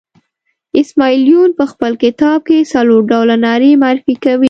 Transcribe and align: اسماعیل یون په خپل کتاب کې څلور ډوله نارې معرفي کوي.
اسماعیل 0.81 1.23
یون 1.31 1.51
په 1.59 1.65
خپل 1.71 1.91
کتاب 2.03 2.39
کې 2.47 2.69
څلور 2.73 3.01
ډوله 3.11 3.35
نارې 3.45 3.71
معرفي 3.81 4.15
کوي. 4.23 4.39